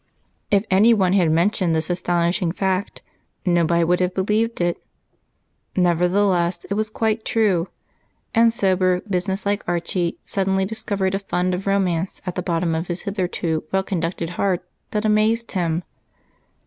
If 0.49 0.63
anyone 0.71 1.13
had 1.13 1.29
mentioned 1.29 1.75
this 1.75 1.91
astonishing 1.91 2.51
fact, 2.51 3.03
nobody 3.45 3.83
would 3.83 3.99
have 3.99 4.15
believed 4.15 4.59
it; 4.59 4.83
nevertheless, 5.75 6.65
it 6.71 6.73
was 6.73 6.89
quite 6.89 7.23
true, 7.23 7.67
and 8.33 8.51
sober, 8.51 9.01
businesslike 9.07 9.63
Archie 9.67 10.17
suddenly 10.25 10.65
discovered 10.65 11.13
a 11.13 11.19
fund 11.19 11.53
of 11.53 11.67
romance 11.67 12.19
at 12.25 12.33
the 12.33 12.41
bottom 12.41 12.73
of 12.73 12.87
his 12.87 13.03
hitherto 13.03 13.63
well 13.71 13.83
conducted 13.83 14.31
heart 14.41 14.67
that 14.89 15.05
amazed 15.05 15.51
him. 15.51 15.83